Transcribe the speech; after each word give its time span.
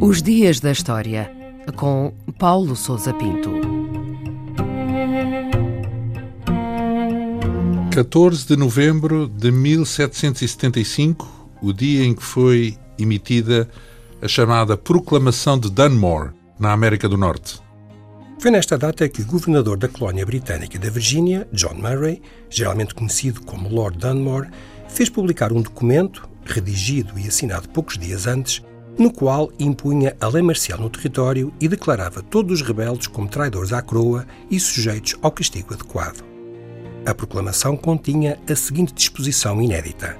Os 0.00 0.20
Dias 0.20 0.60
da 0.60 0.72
História, 0.72 1.30
com 1.76 2.12
Paulo 2.38 2.76
Souza 2.76 3.14
Pinto. 3.14 3.50
14 7.92 8.46
de 8.46 8.56
novembro 8.56 9.28
de 9.28 9.50
1775, 9.50 11.48
o 11.62 11.72
dia 11.72 12.04
em 12.04 12.14
que 12.14 12.22
foi 12.22 12.76
emitida 12.98 13.68
a 14.20 14.26
chamada 14.26 14.76
Proclamação 14.76 15.58
de 15.58 15.70
Dunmore, 15.70 16.30
na 16.58 16.72
América 16.72 17.08
do 17.08 17.16
Norte. 17.16 17.60
Foi 18.42 18.50
nesta 18.50 18.76
data 18.76 19.08
que 19.08 19.22
o 19.22 19.24
governador 19.24 19.76
da 19.78 19.86
colónia 19.86 20.26
britânica 20.26 20.76
da 20.76 20.90
Virgínia, 20.90 21.46
John 21.52 21.74
Murray, 21.74 22.20
geralmente 22.50 22.92
conhecido 22.92 23.40
como 23.42 23.68
Lord 23.68 23.98
Dunmore, 23.98 24.50
fez 24.88 25.08
publicar 25.08 25.52
um 25.52 25.62
documento, 25.62 26.28
redigido 26.44 27.16
e 27.16 27.28
assinado 27.28 27.68
poucos 27.68 27.96
dias 27.96 28.26
antes, 28.26 28.60
no 28.98 29.12
qual 29.12 29.52
impunha 29.60 30.16
a 30.20 30.26
lei 30.26 30.42
marcial 30.42 30.80
no 30.80 30.90
território 30.90 31.54
e 31.60 31.68
declarava 31.68 32.20
todos 32.20 32.60
os 32.60 32.66
rebeldes 32.66 33.06
como 33.06 33.28
traidores 33.28 33.72
à 33.72 33.80
coroa 33.80 34.26
e 34.50 34.58
sujeitos 34.58 35.14
ao 35.22 35.30
castigo 35.30 35.72
adequado. 35.72 36.24
A 37.06 37.14
proclamação 37.14 37.76
continha 37.76 38.40
a 38.50 38.56
seguinte 38.56 38.92
disposição 38.92 39.62
inédita: 39.62 40.18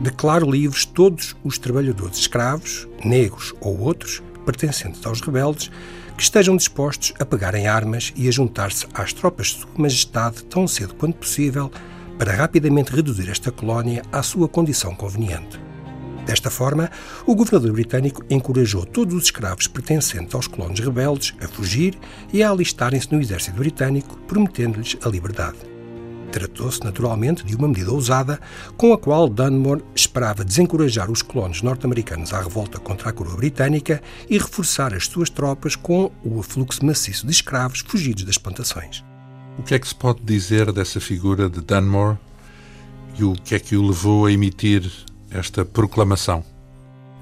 Declaro 0.00 0.50
livres 0.50 0.84
todos 0.84 1.36
os 1.44 1.56
trabalhadores 1.56 2.18
escravos, 2.18 2.88
negros 3.04 3.54
ou 3.60 3.78
outros, 3.78 4.20
pertencentes 4.42 5.04
aos 5.06 5.20
rebeldes, 5.20 5.70
que 6.16 6.22
estejam 6.22 6.56
dispostos 6.56 7.14
a 7.18 7.24
pegarem 7.24 7.66
armas 7.66 8.12
e 8.16 8.28
a 8.28 8.30
juntar-se 8.30 8.86
às 8.94 9.12
tropas 9.12 9.48
de 9.48 9.60
Sua 9.60 9.70
Majestade 9.76 10.44
tão 10.44 10.68
cedo 10.68 10.94
quanto 10.94 11.18
possível 11.18 11.70
para 12.18 12.34
rapidamente 12.34 12.94
reduzir 12.94 13.28
esta 13.30 13.50
colónia 13.50 14.02
à 14.12 14.22
sua 14.22 14.48
condição 14.48 14.94
conveniente. 14.94 15.60
Desta 16.24 16.50
forma, 16.50 16.90
o 17.26 17.34
governador 17.34 17.72
britânico 17.72 18.24
encorajou 18.30 18.86
todos 18.86 19.14
os 19.14 19.24
escravos 19.24 19.66
pertencentes 19.66 20.34
aos 20.34 20.46
colonos 20.46 20.78
rebeldes 20.78 21.34
a 21.42 21.48
fugir 21.48 21.98
e 22.32 22.42
a 22.42 22.50
alistarem-se 22.50 23.12
no 23.12 23.20
exército 23.20 23.56
britânico, 23.56 24.16
prometendo-lhes 24.28 24.96
a 25.04 25.08
liberdade. 25.08 25.71
Tratou-se, 26.32 26.82
naturalmente, 26.82 27.44
de 27.44 27.54
uma 27.54 27.68
medida 27.68 27.92
ousada, 27.92 28.40
com 28.74 28.94
a 28.94 28.98
qual 28.98 29.28
Dunmore 29.28 29.84
esperava 29.94 30.42
desencorajar 30.42 31.10
os 31.10 31.20
colonos 31.20 31.60
norte-americanos 31.60 32.32
à 32.32 32.40
revolta 32.40 32.80
contra 32.80 33.10
a 33.10 33.12
coroa 33.12 33.36
britânica 33.36 34.02
e 34.30 34.38
reforçar 34.38 34.94
as 34.94 35.06
suas 35.06 35.28
tropas 35.28 35.76
com 35.76 36.10
o 36.24 36.40
afluxo 36.40 36.84
maciço 36.84 37.26
de 37.26 37.32
escravos 37.32 37.80
fugidos 37.86 38.24
das 38.24 38.38
plantações. 38.38 39.04
O 39.58 39.62
que 39.62 39.74
é 39.74 39.78
que 39.78 39.86
se 39.86 39.94
pode 39.94 40.22
dizer 40.22 40.72
dessa 40.72 40.98
figura 40.98 41.50
de 41.50 41.60
Dunmore 41.60 42.16
e 43.18 43.24
o 43.24 43.34
que 43.34 43.54
é 43.54 43.58
que 43.58 43.76
o 43.76 43.86
levou 43.86 44.24
a 44.24 44.32
emitir 44.32 44.90
esta 45.30 45.66
proclamação? 45.66 46.42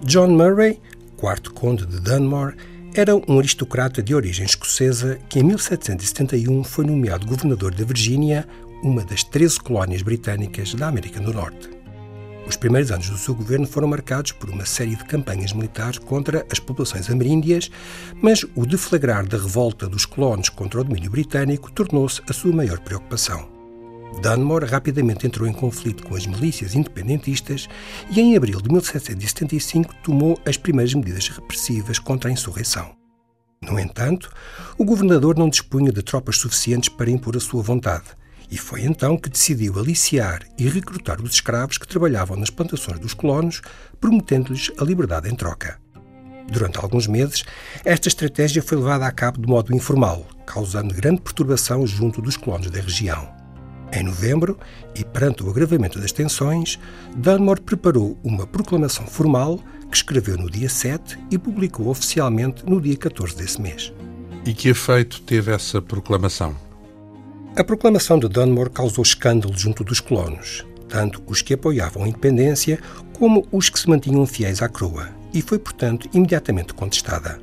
John 0.04 0.28
Murray, 0.28 0.80
quarto 1.16 1.52
conde 1.52 1.84
de 1.84 1.98
Dunmore, 2.00 2.54
era 2.94 3.14
um 3.14 3.38
aristocrata 3.38 4.02
de 4.02 4.14
origem 4.14 4.46
escocesa 4.46 5.18
que 5.28 5.40
em 5.40 5.44
1771 5.44 6.62
foi 6.64 6.84
nomeado 6.84 7.26
governador 7.26 7.74
da 7.74 7.84
Virgínia, 7.84 8.46
uma 8.82 9.04
das 9.04 9.22
13 9.22 9.60
colónias 9.60 10.02
britânicas 10.02 10.74
da 10.74 10.88
América 10.88 11.20
do 11.20 11.32
Norte. 11.32 11.70
Os 12.46 12.56
primeiros 12.56 12.90
anos 12.90 13.08
do 13.08 13.18
seu 13.18 13.34
governo 13.34 13.66
foram 13.66 13.86
marcados 13.86 14.32
por 14.32 14.50
uma 14.50 14.64
série 14.64 14.96
de 14.96 15.04
campanhas 15.04 15.52
militares 15.52 15.98
contra 15.98 16.44
as 16.50 16.58
populações 16.58 17.08
ameríndias, 17.08 17.70
mas 18.20 18.44
o 18.56 18.66
deflagrar 18.66 19.26
da 19.26 19.36
revolta 19.36 19.88
dos 19.88 20.04
colonos 20.04 20.48
contra 20.48 20.80
o 20.80 20.84
domínio 20.84 21.10
britânico 21.10 21.70
tornou-se 21.70 22.20
a 22.28 22.32
sua 22.32 22.52
maior 22.52 22.80
preocupação. 22.80 23.48
Dunmore 24.20 24.66
rapidamente 24.66 25.26
entrou 25.26 25.48
em 25.48 25.52
conflito 25.52 26.02
com 26.02 26.16
as 26.16 26.26
milícias 26.26 26.74
independentistas 26.74 27.68
e, 28.10 28.20
em 28.20 28.36
abril 28.36 28.60
de 28.60 28.70
1775, 28.70 29.94
tomou 30.02 30.36
as 30.44 30.56
primeiras 30.56 30.92
medidas 30.94 31.28
repressivas 31.28 31.98
contra 31.98 32.28
a 32.28 32.32
insurreição. 32.32 32.92
No 33.62 33.78
entanto, 33.78 34.32
o 34.76 34.84
governador 34.84 35.38
não 35.38 35.48
dispunha 35.48 35.92
de 35.92 36.02
tropas 36.02 36.38
suficientes 36.38 36.88
para 36.88 37.10
impor 37.10 37.36
a 37.36 37.40
sua 37.40 37.62
vontade, 37.62 38.06
e 38.50 38.58
foi 38.58 38.82
então 38.82 39.16
que 39.16 39.30
decidiu 39.30 39.78
aliciar 39.78 40.42
e 40.58 40.68
recrutar 40.68 41.22
os 41.22 41.32
escravos 41.32 41.78
que 41.78 41.86
trabalhavam 41.86 42.36
nas 42.36 42.50
plantações 42.50 42.98
dos 42.98 43.14
colonos, 43.14 43.62
prometendo-lhes 44.00 44.70
a 44.78 44.84
liberdade 44.84 45.28
em 45.28 45.34
troca. 45.34 45.78
Durante 46.50 46.78
alguns 46.78 47.06
meses, 47.06 47.44
esta 47.84 48.08
estratégia 48.08 48.62
foi 48.62 48.76
levada 48.76 49.06
a 49.06 49.12
cabo 49.12 49.40
de 49.40 49.46
modo 49.46 49.74
informal, 49.74 50.26
causando 50.44 50.92
grande 50.92 51.20
perturbação 51.20 51.86
junto 51.86 52.20
dos 52.20 52.36
colonos 52.36 52.70
da 52.70 52.80
região. 52.80 53.28
Em 53.92 54.02
novembro, 54.02 54.58
e 54.94 55.04
perante 55.04 55.44
o 55.44 55.50
agravamento 55.50 56.00
das 56.00 56.12
tensões, 56.12 56.78
Dunmore 57.16 57.60
preparou 57.60 58.18
uma 58.22 58.46
proclamação 58.46 59.06
formal 59.06 59.60
que 59.90 59.96
escreveu 59.96 60.36
no 60.36 60.50
dia 60.50 60.68
7 60.68 61.18
e 61.30 61.38
publicou 61.38 61.88
oficialmente 61.88 62.64
no 62.64 62.80
dia 62.80 62.96
14 62.96 63.36
desse 63.36 63.60
mês. 63.60 63.92
E 64.44 64.54
que 64.54 64.68
efeito 64.68 65.20
teve 65.22 65.52
essa 65.52 65.82
proclamação? 65.82 66.69
A 67.56 67.64
proclamação 67.64 68.18
de 68.18 68.28
Dunmore 68.28 68.70
causou 68.70 69.02
escândalo 69.02 69.56
junto 69.56 69.84
dos 69.84 70.00
colonos, 70.00 70.64
tanto 70.88 71.22
os 71.26 71.42
que 71.42 71.54
apoiavam 71.54 72.04
a 72.04 72.08
independência 72.08 72.78
como 73.12 73.46
os 73.52 73.68
que 73.68 73.78
se 73.78 73.88
mantinham 73.88 74.26
fiéis 74.26 74.62
à 74.62 74.68
coroa, 74.68 75.08
e 75.34 75.42
foi, 75.42 75.58
portanto, 75.58 76.08
imediatamente 76.12 76.72
contestada 76.72 77.40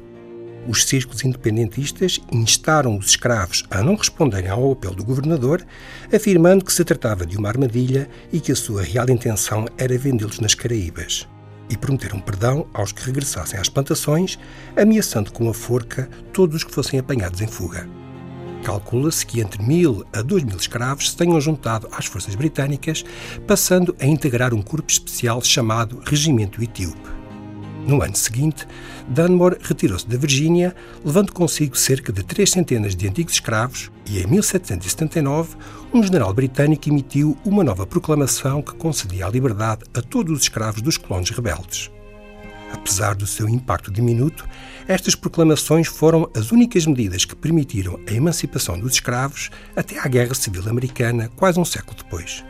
os 0.68 0.84
círculos 0.84 1.24
independentistas 1.24 2.20
instaram 2.32 2.98
os 2.98 3.08
escravos 3.08 3.64
a 3.72 3.82
não 3.82 3.96
responderem 3.96 4.50
ao 4.50 4.72
apelo 4.72 4.96
do 4.96 5.06
governador, 5.06 5.66
afirmando 6.14 6.66
que 6.66 6.74
se 6.74 6.84
tratava 6.84 7.26
de 7.26 7.38
uma 7.38 7.48
armadilha 7.48 8.10
e 8.32 8.40
que 8.40 8.52
a 8.52 8.56
sua 8.56 8.84
real 8.84 9.10
intenção 9.10 9.66
era 9.78 9.98
vendê-los 9.98 10.40
nas 10.40 10.54
Caraíbas. 10.54 11.28
E 11.70 11.78
prometeram 11.78 12.20
perdão 12.20 12.68
aos 12.74 12.92
que 12.92 13.06
regressassem 13.06 13.60
às 13.60 13.70
plantações, 13.70 14.38
ameaçando 14.76 15.32
com 15.32 15.50
a 15.50 15.54
forca 15.54 16.10
todos 16.32 16.58
os 16.58 16.64
que 16.64 16.74
fossem 16.74 17.00
apanhados 17.00 17.42
em 17.42 17.48
fuga. 17.48 17.88
Calcula-se 18.64 19.26
que 19.26 19.40
entre 19.40 19.62
mil 19.64 20.06
a 20.14 20.22
dois 20.22 20.44
mil 20.44 20.58
escravos 20.58 21.12
se 21.12 21.18
tenham 21.18 21.40
juntado 21.40 21.88
às 21.92 22.06
forças 22.06 22.36
britânicas, 22.36 23.04
passando 23.46 23.96
a 24.00 24.06
integrar 24.06 24.54
um 24.54 24.62
corpo 24.62 24.92
especial 24.92 25.42
chamado 25.42 26.02
Regimento 26.06 26.62
Etíope. 26.62 27.18
No 27.88 28.04
ano 28.04 28.18
seguinte, 28.18 28.68
Dunmore 29.08 29.60
retirou-se 29.62 30.06
da 30.06 30.18
Virgínia, 30.18 30.76
levando 31.06 31.32
consigo 31.32 31.78
cerca 31.78 32.12
de 32.12 32.22
três 32.22 32.52
centenas 32.52 32.94
de 32.94 33.08
antigos 33.08 33.36
escravos, 33.36 33.90
e 34.06 34.20
em 34.22 34.28
1779, 34.28 35.56
um 35.94 36.04
general 36.04 36.34
britânico 36.34 36.90
emitiu 36.90 37.38
uma 37.46 37.64
nova 37.64 37.88
proclamação 37.88 38.62
que 38.62 38.76
concedia 38.76 39.26
a 39.26 39.30
liberdade 39.30 39.86
a 39.94 40.02
todos 40.02 40.34
os 40.34 40.42
escravos 40.42 40.82
dos 40.82 40.98
colonos 40.98 41.30
rebeldes. 41.30 41.90
Apesar 42.74 43.16
do 43.16 43.28
seu 43.28 43.48
impacto 43.48 43.92
diminuto, 43.92 44.48
estas 44.88 45.16
proclamações 45.16 45.88
foram 45.88 46.30
as 46.36 46.52
únicas 46.52 46.86
medidas 46.86 47.26
que 47.26 47.36
permitiram 47.36 48.00
a 48.08 48.14
emancipação 48.14 48.80
dos 48.80 48.94
escravos 48.94 49.50
até 49.76 50.00
à 50.00 50.08
Guerra 50.08 50.34
Civil 50.34 50.70
Americana, 50.70 51.30
quase 51.36 51.60
um 51.60 51.66
século 51.66 51.98
depois. 51.98 52.44